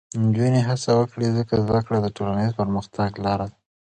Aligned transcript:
نجونې 0.23 0.61
هڅه 0.67 0.89
وکړي، 0.99 1.27
ځکه 1.37 1.53
زده 1.63 1.79
کړه 1.85 1.97
د 2.01 2.07
ټولنیز 2.17 2.51
پرمختګ 2.59 3.09
لاره 3.25 3.45
ده. 3.51 3.57